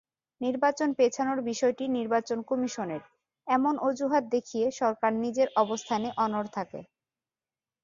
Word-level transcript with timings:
নির্বাচন 0.41 0.89
পেছানোর 0.99 1.39
বিষয়টি 1.49 1.83
নির্বাচন 1.97 2.39
কমিশনের—এমন 2.49 3.73
অজুহাত 3.87 4.23
দেখিয়ে 4.35 4.67
সরকার 4.79 5.11
নিজের 5.23 5.47
অবস্থানে 5.63 6.07
অনড় 6.17 6.49
থাকে। 6.57 6.79